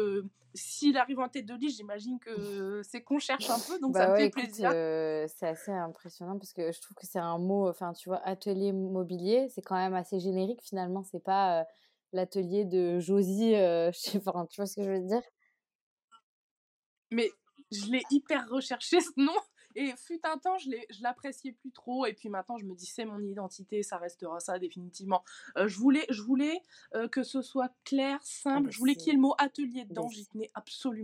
[0.54, 4.06] s'il arrive en tête de liste, j'imagine que c'est qu'on cherche un peu, donc ça
[4.06, 4.74] Bah me fait écoute, plaisir.
[5.28, 8.72] c'est assez impressionnant parce que je trouve que c'est un mot, enfin, tu vois, atelier
[8.72, 11.66] mobilier, c'est quand même assez générique finalement, c'est pas,
[12.16, 15.22] l'atelier de Josie, heu, je sais pas, tu vois ce que je veux dire?
[17.10, 17.30] Mais
[17.70, 19.34] je l'ai hyper recherché ce nom
[19.76, 22.74] et fut un temps, je l'ai je l'appréciais plus trop et puis maintenant je me
[22.74, 25.24] dis: «C'est mon identité, ça restera ça définitivement».
[25.58, 26.60] Heu, je voulais je voulais,
[26.94, 28.22] heu, que ce soit clair,
[28.54, 30.50] Ah simple, je voulais qu'il y ait le mot atelier dedans, j'y tenais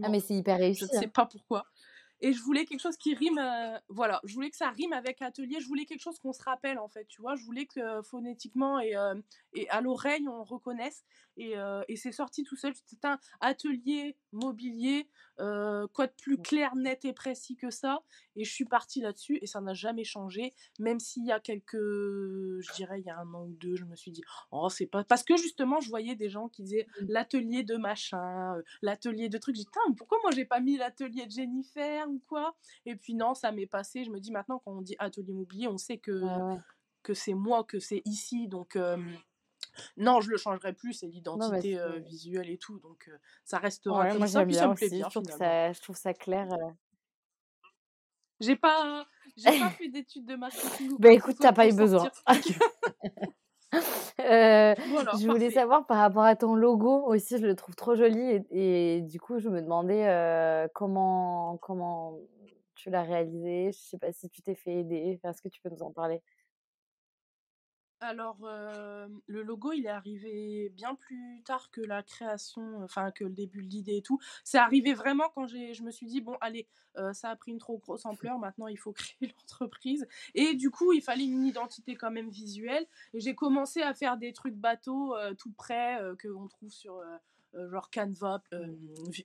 [0.02, 0.10] ah absolument.
[0.10, 1.08] mais c'est hyper Je ne réussi, sais hein.
[1.08, 1.66] pas pourquoi
[2.20, 5.22] et je voulais quelque chose qui rime, heu, voilà, je voulais que ça rime avec
[5.22, 7.36] atelier, je voulais quelque chose qu'on se rappelle en fait, tu vois?
[7.36, 9.22] Je voulais que euh, phonétiquement et hem
[9.54, 11.04] et à l'oreille on reconnaisse
[11.36, 11.54] et
[11.88, 12.72] et c'est sorti tout seul.
[12.86, 18.02] C'est un atelier mobilier, quoi de plus clair, net et précis que ça?
[18.36, 21.76] Et je suis partie là-dessus et ça n'a jamais changé, même s'il y a quelques
[21.76, 24.86] je dirais il y a 1 an ou 2, je me suis dit: «Oh c'est
[24.86, 27.06] pas» parce que justement je voyais des gens qui disaient: Mmh.
[27.08, 29.56] «L'atelier de machin, l'atelier de truc».
[29.56, 32.96] J'ai dit: «Tain, mais pourquoi moi j'ai pas mis l'atelier de Jennifer ou quoi?» et
[32.96, 34.04] puis non, ça m'est passé.
[34.04, 36.58] Je me dis: «Maintenant quand on dit atelier immobilier, on sait que ouais.
[37.02, 38.76] que c'est moi, que c'est ici», donc
[39.96, 43.10] non, je le changerai plus, c'est l'identité, visuelle et tout, donc
[43.44, 45.72] ça restera ouais, comme moi ça, puis ça me plaît aussi, je bien trouve ça
[45.72, 46.74] je trouve ça clair, heu
[48.40, 49.06] J'ai pas
[49.36, 52.10] j'ai pas fait d'études de marketing ou bah écoute, tu soit as pas eu besoin.
[54.84, 55.50] Voilà, je voulais parfait.
[55.50, 58.20] savoir par rapport à ton logo aussi, je le trouve trop joli
[58.52, 62.18] et et du coup, je me demandais, comment comment
[62.74, 63.72] tu l'as réalisé?
[63.72, 66.22] Je sais pas si tu t'es fait aider, est-ce que tu peux nous en parler?
[68.02, 73.24] Alors, euh, le logo, il est arrivé bien plus tard que la création, enfin que
[73.24, 74.18] le début de l'idée et tout.
[74.42, 77.58] C'est arrivé vraiment quand je me suis dit, bon, allez, euh, ça a pris une
[77.58, 80.08] trop grosse ampleur, maintenant il faut créer l'entreprise.
[80.34, 82.86] Et du coup, il fallait une identité quand même visuelle.
[83.12, 87.02] Et j'ai commencé à faire des trucs bateaux euh, tout près que qu'on trouve sur
[87.52, 88.42] genre Canva,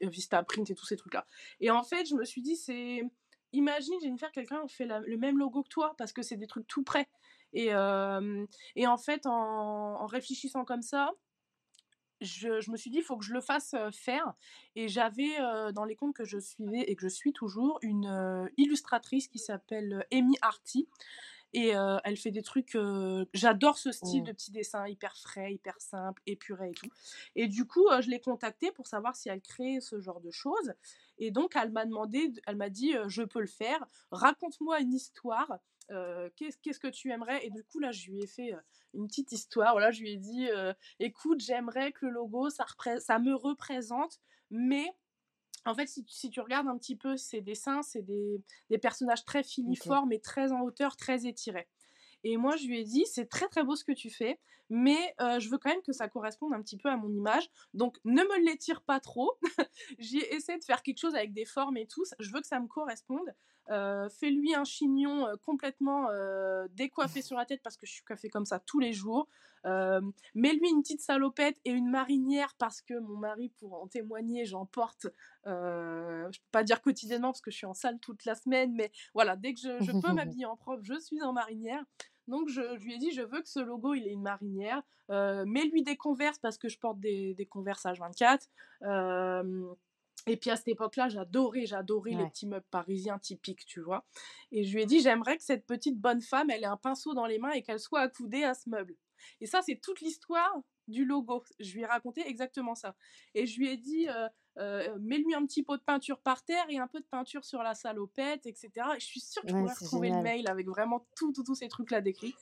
[0.01, 1.25] Vistaprint et tous ces trucs-là.
[1.61, 3.03] Et en fait, je me suis dit, c'est.
[3.55, 6.83] Imagine, Jennifer, quelqu'un fait le même logo que toi parce que c'est des trucs tout
[6.83, 7.07] près.
[7.53, 7.67] Et,
[8.75, 11.11] et en fait, en, réfléchissant comme ça,
[12.21, 14.33] je, je, me suis dit, il faut que je le fasse faire.
[14.75, 15.37] Et j'avais
[15.73, 20.05] dans les comptes que je suivais et que je suis toujours une illustratrice qui s'appelle
[20.11, 20.89] Amy Arty.
[21.57, 21.69] Et
[22.03, 22.77] elle fait des trucs.
[23.33, 24.25] J'adore ce style mmh.
[24.25, 26.89] de petits dessins hyper frais, hyper simple, épuré et tout.
[27.35, 30.73] Et du coup, je l'ai contactée pour savoir si elle crée ce genre de choses.
[31.17, 33.87] Et donc, elle m'a demandé, elle m'a dit, je peux le faire.
[34.11, 35.59] Raconte-moi une histoire
[36.35, 37.45] qu'est-ce que tu aimerais?
[37.45, 38.53] Et du coup, là, je lui ai fait
[38.93, 39.71] une petite histoire.
[39.71, 40.49] Voilà, je lui ai dit,
[40.99, 42.65] écoute, j'aimerais que le logo, ça,
[42.99, 44.19] ça me représente,
[44.51, 44.91] mais
[45.65, 49.25] en fait, si, si, tu regardes un petit peu ces dessins, c'est des, des, personnages
[49.25, 51.67] très filiformes et très en hauteur, très étirés.
[52.23, 55.15] Et moi, je lui ai dit, c'est très très beau ce que tu fais, mais
[55.19, 57.47] je veux quand même que ça corresponde un petit peu à mon image.
[57.73, 59.37] Donc, ne me l'étire pas trop.
[59.99, 62.03] J'ai essayé de faire quelque chose avec des formes et tout.
[62.19, 63.31] Je veux que ça me corresponde.
[63.67, 66.07] Fais-lui un chignon complètement
[66.71, 69.27] décoiffé sur la tête parce que je suis coiffée comme ça tous les jours.
[70.35, 74.65] Mets-lui une petite salopette et une marinière parce que mon mari, pour en témoigner, j'en
[74.65, 75.07] porte,
[75.45, 78.91] je peux pas dire quotidiennement parce que je suis en salle toute la semaine, mais
[79.13, 81.83] voilà, dès que je, je peux m'habiller en propre, je suis en marinière.
[82.27, 84.81] Donc je, lui ai dit, je veux que ce logo, il ait une marinière.
[85.11, 88.47] Euh, Mets-lui des converses parce que je porte des, des converses H24.
[88.83, 89.73] Euh,
[90.27, 94.05] et puis à cette époque-là, j'adorais, j'adorais les petits meubles parisiens typiques, tu vois.
[94.51, 97.13] Et je lui ai dit, j'aimerais que cette petite bonne femme, elle ait un pinceau
[97.13, 98.95] dans les mains et qu'elle soit accoudée à ce meuble.
[99.41, 100.55] Et ça, c'est toute l'histoire
[100.87, 101.43] du logo.
[101.59, 102.95] Je lui ai raconté exactement ça.
[103.33, 106.65] Et je lui ai dit, euh, euh, mets-lui un petit pot de peinture par terre
[106.69, 108.69] et un peu de peinture sur la salopette, etc.
[108.95, 111.67] Et je suis sûre que tu pourrais retrouver le mail avec vraiment tous tout, ces
[111.67, 112.35] trucs-là décrits.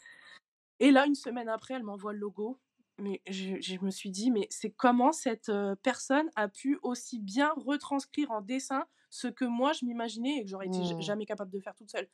[0.79, 2.59] Et là, une semaine après, elle m'envoie le logo.
[2.99, 7.51] Mais je, me suis dit, mais c'est comment cette euh, personne a pu aussi bien
[7.57, 11.01] retranscrire en dessin ce que moi je m'imaginais et que j'aurais été mmh.
[11.01, 12.07] jamais capable de faire toute seule.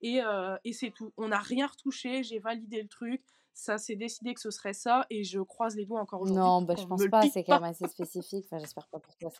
[0.00, 1.12] Et, euh, et c'est tout.
[1.18, 3.22] On n'a rien retouché, j'ai validé le truc
[3.54, 6.42] ça s'est décidé que ce serait ça et je croise les doigts encore aujourd'hui.
[6.42, 8.44] Non, bah, je pense pas, c'est quand même assez spécifique.
[8.46, 9.30] Enfin, j'espère pas pour toi.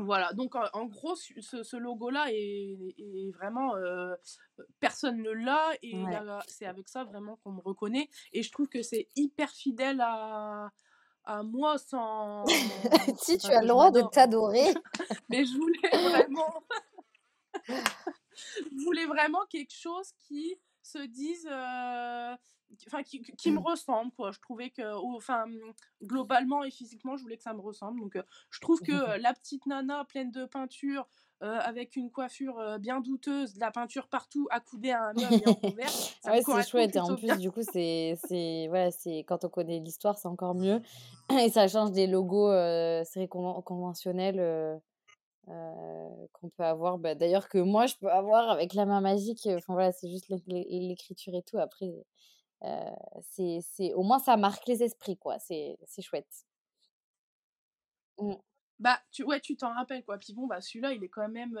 [0.00, 3.74] Voilà, donc en, gros, ce, logo-là est, vraiment.
[3.74, 4.14] Euh,
[4.78, 5.92] personne ne l'a, et
[6.46, 8.08] c'est avec ça vraiment qu'on me reconnaît.
[8.32, 10.70] Et je trouve que c'est hyper fidèle à,
[11.24, 12.44] à moi sans.
[13.18, 14.72] si tu as le droit de t'adorer.
[15.30, 16.62] Mais je voulais vraiment.
[17.66, 20.56] je voulais vraiment quelque chose qui
[20.88, 21.48] se disent
[22.86, 23.62] enfin qui, qui, me mmh.
[23.62, 24.30] ressemble quoi.
[24.32, 25.44] Je trouvais que enfin
[26.02, 28.00] globalement et physiquement je voulais que ça me ressemble.
[28.00, 28.18] Donc
[28.50, 31.06] je trouve que la petite nana pleine de peinture
[31.40, 35.54] avec une coiffure bien douteuse de la peinture partout accoudée à un homme et en
[35.54, 35.90] couvert
[36.26, 36.96] ouais c'est chouette.
[36.96, 40.54] Et en plus du coup c'est c'est voilà c'est quand on connaît l'histoire c'est encore
[40.54, 40.80] mieux.
[41.42, 43.28] Et ça change des logos euh, c'est
[45.48, 46.98] conventionnels qu'on peut avoir.
[46.98, 49.46] Bah, D'ailleurs, que moi, je peux avoir avec la main magique.
[49.46, 51.58] Enfin, voilà, c'est juste l'écriture et tout.
[51.58, 51.92] Après,
[53.22, 55.38] c'est, c'est, au moins, ça marque les esprits, quoi.
[55.38, 56.46] C'est, c'est chouette.
[58.18, 58.34] Mmh.
[58.78, 60.18] Bah, tu, ouais, tu t'en rappelles, quoi.
[60.18, 61.58] Puis bon, bah, celui-là, il est quand même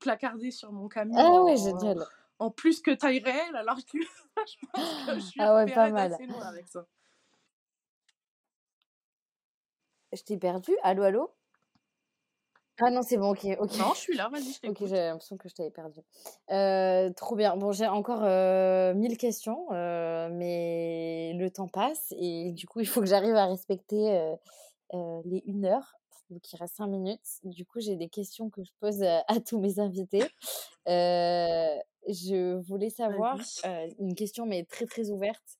[0.00, 1.18] placardé sur mon camion.
[1.18, 2.04] Ah ouais, génial.
[2.38, 3.98] En, plus que taille réelle, alors que
[4.46, 6.12] je pense que je suis ah ouais, pas mal.
[6.12, 6.84] assez loin avec ça.
[10.12, 11.30] Je t'ai perdu Allô, allô?
[12.80, 13.46] Ah non, c'est bon, ok.
[13.58, 13.78] ok.
[13.78, 16.00] Non, je suis là, vas-y, je Ok, j'ai l'impression que je t'avais perdu.
[16.50, 17.56] Euh, trop bien.
[17.56, 22.86] Bon, j'ai encore euh, mille questions, euh, mais le temps passe et du coup, il
[22.86, 24.34] faut que j'arrive à respecter
[24.92, 25.94] les une heure.
[26.30, 27.40] Donc, il reste cinq minutes.
[27.44, 30.24] Du coup, j'ai des questions que je pose à, tous mes invités.
[30.86, 33.38] je voulais savoir
[33.98, 35.58] une question, mais très, très ouverte.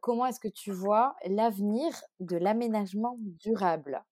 [0.00, 4.02] comment est-ce que tu vois l'avenir de l'aménagement durable?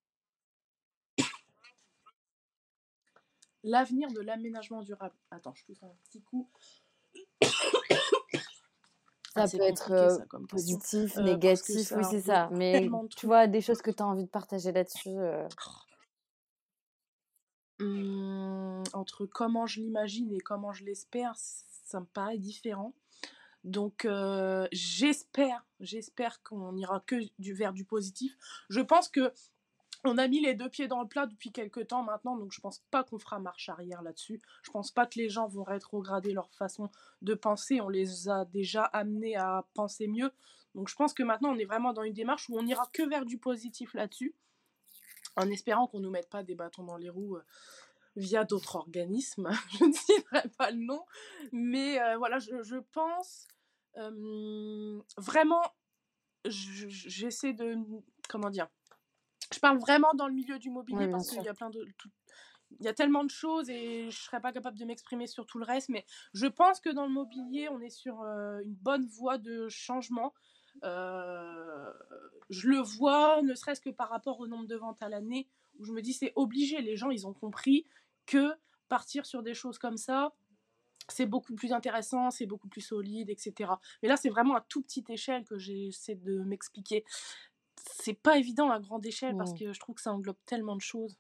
[3.63, 5.15] L'avenir de l'aménagement durable.
[5.31, 6.49] Attends, je pousse un petit coup.
[9.35, 10.19] Ça ah, peut être euh,
[10.49, 12.49] positif, euh, négatif, oui, c'est ça.
[12.51, 15.17] Mais tu vois, des choses que tu as envie de partager là-dessus.
[15.17, 15.47] Euh.
[17.79, 22.95] Mmh, entre comment je l'imagine et comment je l'espère, ça me paraît différent.
[23.65, 24.09] Donc
[24.73, 28.37] j'espère, j'espère qu'on ira que du vers du positif.
[28.71, 29.33] Je pense que
[30.05, 32.61] on a mis les deux pieds dans le plat depuis quelques temps maintenant, donc je
[32.61, 34.41] pense pas qu'on fera marche arrière là-dessus.
[34.63, 36.91] Je pense pas que les gens vont rétrograder leur façon
[37.23, 37.81] de penser.
[37.81, 40.31] On les a déjà amenés à penser mieux.
[40.75, 43.03] Donc je pense que maintenant on est vraiment dans une démarche où on ira que
[43.03, 44.35] vers du positif là-dessus,
[45.37, 47.37] en espérant qu'on nous mette pas des bâtons dans les roues.
[47.37, 47.43] Euh,
[48.17, 51.05] via d'autres organismes, je ne citerai pas le nom,
[51.53, 53.47] mais euh, voilà, je, pense
[53.97, 55.63] euh, vraiment,
[56.45, 57.77] j'essaie de,
[58.29, 58.69] comment dire,
[59.53, 61.87] je parle vraiment dans le milieu du mobilier parce qu'il y a plein de.
[62.81, 65.59] il y a tellement de choses et je serais pas capable de m'exprimer sur tout
[65.59, 69.07] le reste, mais je pense que dans le mobilier, on est sur euh, une bonne
[69.07, 70.35] voie de changement.
[70.85, 71.93] Euh,
[72.51, 75.85] je le vois, ne serait-ce que par rapport au nombre de ventes à l'année, où
[75.85, 76.81] je me dis c'est obligé.
[76.83, 77.87] Les gens, ils ont compris
[78.27, 78.53] que
[78.89, 80.35] partir sur des choses comme ça,
[81.09, 83.73] c'est beaucoup plus intéressant, c'est beaucoup plus solide, etc.
[84.03, 87.05] Mais là, c'est vraiment à toute petite échelle que j'essaie de m'expliquer
[87.97, 90.81] c'est pas évident à grande échelle parce que je trouve que ça englobe tellement de
[90.81, 91.19] choses.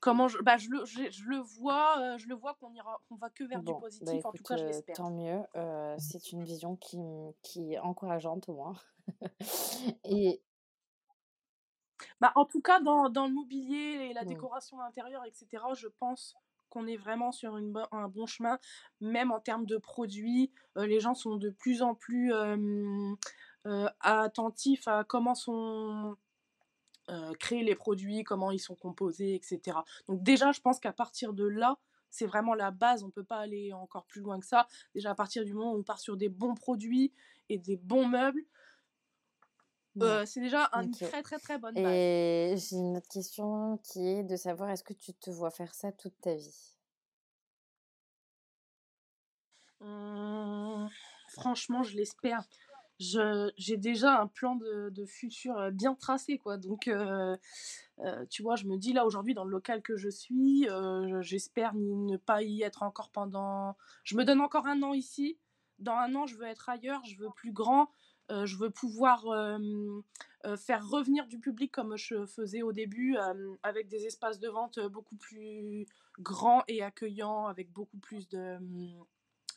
[0.00, 3.14] Comment je, bah, je, le, je, le vois, euh, je le vois qu'on ira, qu'on
[3.14, 4.24] va que vers du bah, positif.
[4.26, 4.96] en tout cas, je euh, l'espère.
[4.96, 5.40] tant mieux.
[5.54, 6.98] Euh, c'est une vision qui,
[7.42, 8.74] qui est encourageante au moins.
[10.04, 10.42] et
[12.20, 16.34] bah, en tout cas, dans, dans le mobilier et la décoration intérieure, etc., je pense
[16.68, 18.58] qu'on est vraiment sur une un bon chemin,
[19.00, 20.50] même en termes de produits.
[20.74, 23.14] les gens sont de plus en plus euh,
[24.00, 26.16] attentif à comment sont
[27.10, 29.78] euh, créés les produits, comment ils sont composés, etc.
[30.08, 31.76] Donc déjà, je pense qu'à partir de là,
[32.10, 34.68] c'est vraiment la base, on ne peut pas aller encore plus loin que ça.
[34.94, 37.12] Déjà, à partir du moment où on part sur des bons produits
[37.48, 38.44] et des bons meubles,
[40.00, 41.92] euh, c'est déjà une très très très bonne base.
[41.92, 45.74] Et j'ai une autre question qui est de savoir est-ce que tu te vois faire
[45.74, 46.74] ça toute ta vie?
[49.80, 50.86] Mmh,
[51.28, 52.44] Franchement, je l'espère
[53.56, 56.56] j'ai déjà un plan de, futur euh, bien tracé, quoi.
[56.56, 57.36] Donc, euh,
[58.00, 60.66] euh, tu vois, je me dis là aujourd'hui dans le local que je suis,
[61.20, 63.76] j'espère ne pas y être encore pendant.
[64.04, 65.38] Je me donne encore un an ici.
[65.78, 67.90] Dans un an, je veux être ailleurs, je veux plus grand.
[68.30, 69.24] je veux pouvoir
[70.56, 73.16] faire revenir du public comme je faisais au début,
[73.62, 75.86] avec des espaces de vente beaucoup plus
[76.18, 78.58] grands et accueillants, avec beaucoup plus de,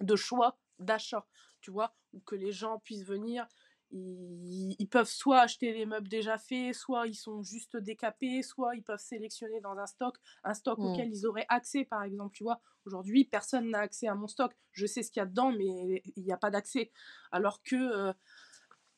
[0.02, 1.26] de choix d'achat
[1.66, 3.48] tu vois, ou que les gens puissent venir.
[3.90, 8.84] Ils, peuvent soit acheter les meubles déjà faits, soit ils sont juste décapés, soit ils
[8.84, 10.86] peuvent sélectionner dans un stock, un stock mmh.
[10.86, 12.36] auquel ils auraient accès, par exemple.
[12.36, 14.56] Tu vois, aujourd'hui, personne n'a accès à mon stock.
[14.74, 16.92] Je sais ce qu'il y a dedans, mais il n'y a pas d'accès.
[17.32, 18.14] Alors que euh,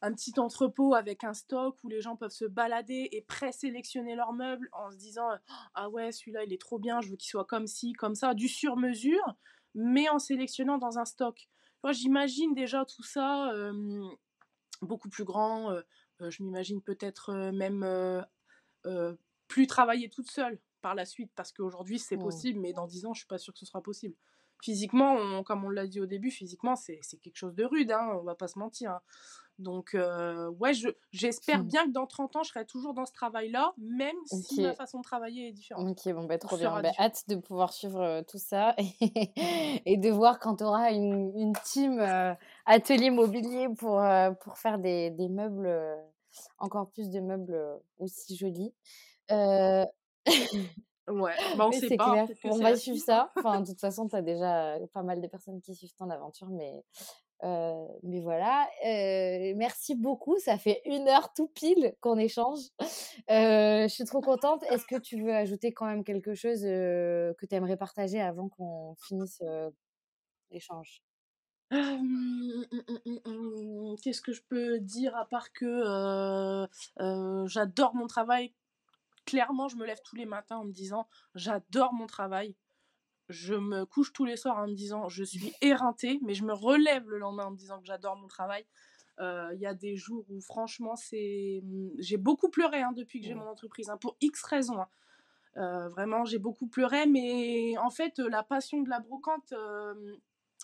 [0.02, 4.34] un petit entrepôt avec un stock où les gens peuvent se balader et présélectionner leurs
[4.34, 5.30] meubles en se disant
[5.74, 8.34] ah ouais celui-là il est trop bien, je veux qu'il soit comme ci, comme ça,
[8.34, 9.36] du sur mesure,
[9.74, 11.48] mais en sélectionnant dans un stock.
[11.88, 13.54] Moi, j'imagine déjà tout ça
[14.82, 15.74] beaucoup plus grand.
[16.20, 17.88] je m'imagine peut-être même
[19.48, 22.24] plus travailler toute seule par la suite, parce qu'aujourd'hui c'est mmh.
[22.24, 24.16] possible, mais dans 10 ans, je suis pas sûre que ce sera possible.
[24.62, 28.24] Physiquement, comme on l'a dit au début, physiquement, c'est quelque chose de rude, hein, on
[28.24, 28.92] va pas se mentir.
[28.92, 29.02] Hein.
[29.60, 30.72] Donc, euh, ouais,
[31.12, 34.74] j'espère bien que dans 30 ans, je serai toujours dans ce travail-là, même si ma
[34.74, 35.88] façon de travailler est différente.
[35.90, 36.80] Ok, bon, bah, trop bien.
[36.80, 38.76] Bah, hâte de pouvoir suivre euh, tout ça
[39.86, 42.36] et, de voir quand tu auras une, une team euh,
[42.68, 44.04] atelier mobilier pour,
[44.42, 45.72] pour faire des, des meubles,
[46.60, 47.60] encore plus de meubles
[47.98, 48.74] aussi jolis.
[51.08, 52.26] Ouais, bah on sait pas.
[52.26, 52.54] Clair.
[52.54, 53.32] On va suivre ça.
[53.38, 56.50] Enfin, de toute façon, tu as déjà pas mal de personnes qui suivent ton aventure,
[56.50, 56.84] mais
[58.04, 58.68] mais voilà,
[59.56, 60.38] merci beaucoup.
[60.40, 62.60] Ça fait une heure tout pile qu'on échange.
[63.30, 64.64] je suis trop contente.
[64.70, 68.96] Est-ce que tu veux ajouter quand même quelque chose que tu aimerais partager avant qu'on
[69.00, 69.42] finisse
[70.52, 71.02] l'échange?
[74.02, 76.68] Qu'est-ce que je peux dire à part que
[77.46, 78.54] j'adore mon travail
[79.28, 82.56] Clairement, je me lève tous les matins en me disant j'adore mon travail
[83.30, 86.54] je me couche tous les soirs en me disant je suis éreintée, mais je me
[86.54, 88.66] relève le lendemain en me disant que j'adore mon travail.
[89.20, 93.20] Euh, il y a des jours où franchement c'est mmh, j'ai beaucoup pleuré hein, depuis
[93.20, 94.80] que j'ai mon entreprise hein, pour X raisons.
[94.80, 94.88] Hein.
[95.58, 99.54] Euh, vraiment j'ai beaucoup pleuré, mais en fait la passion de la brocante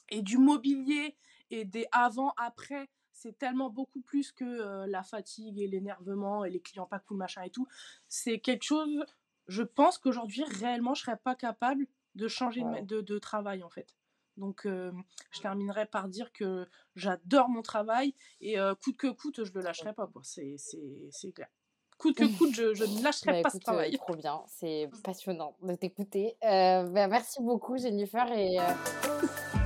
[0.10, 1.18] et du mobilier
[1.50, 2.90] et des avant après
[3.24, 7.18] c'est tellement beaucoup plus que euh, la fatigue et l'énervement et les clients pas cool
[7.18, 7.68] machin et tout.
[8.10, 9.06] C'est quelque chose
[9.48, 13.96] je pense qu'aujourd'hui réellement je serais pas capable de changer de, de, travail en fait.
[14.38, 19.62] Donc je terminerai par dire que j'adore mon travail et coûte que coûte, je le
[19.62, 20.10] lâcherai pas.
[20.22, 21.50] C'est, c'est, clair.
[21.98, 23.98] Coûte que coûte, je, je ne lâcherai bah, pas ce travail.
[23.98, 26.38] trop bien, c'est passionnant de t'écouter.
[26.42, 28.58] Bah, merci beaucoup Jennifer et,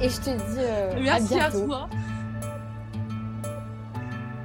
[0.02, 1.64] et je te dis merci à bientôt.
[1.64, 1.90] à toi.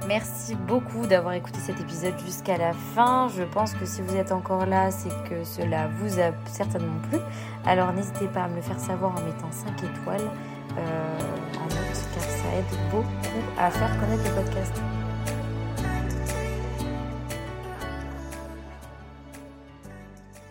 [0.07, 3.29] Merci beaucoup d'avoir écouté cet épisode jusqu'à la fin.
[3.29, 7.19] Je pense que si vous êtes encore là, c'est que cela vous a certainement plu.
[7.65, 10.29] Alors n'hésitez pas à me le faire savoir en mettant 5 étoiles
[10.77, 11.19] euh,
[11.57, 14.81] en note car ça aide beaucoup à faire connaître le podcast.